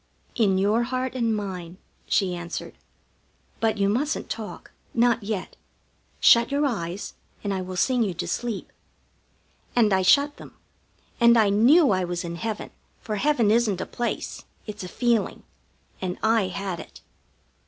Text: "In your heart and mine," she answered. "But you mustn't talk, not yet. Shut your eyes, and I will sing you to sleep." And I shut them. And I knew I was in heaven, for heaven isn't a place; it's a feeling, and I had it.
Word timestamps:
"In 0.33 0.57
your 0.57 0.81
heart 0.81 1.13
and 1.13 1.35
mine," 1.35 1.77
she 2.07 2.33
answered. 2.33 2.73
"But 3.59 3.77
you 3.77 3.87
mustn't 3.87 4.31
talk, 4.31 4.71
not 4.95 5.21
yet. 5.21 5.57
Shut 6.19 6.49
your 6.49 6.65
eyes, 6.65 7.13
and 7.43 7.53
I 7.53 7.61
will 7.61 7.75
sing 7.75 8.01
you 8.01 8.15
to 8.15 8.27
sleep." 8.27 8.71
And 9.75 9.93
I 9.93 10.01
shut 10.01 10.37
them. 10.37 10.57
And 11.19 11.37
I 11.37 11.49
knew 11.49 11.91
I 11.91 12.03
was 12.03 12.23
in 12.23 12.37
heaven, 12.37 12.71
for 12.99 13.17
heaven 13.17 13.51
isn't 13.51 13.79
a 13.79 13.85
place; 13.85 14.43
it's 14.65 14.83
a 14.83 14.87
feeling, 14.87 15.43
and 16.01 16.17
I 16.23 16.47
had 16.47 16.79
it. 16.79 17.01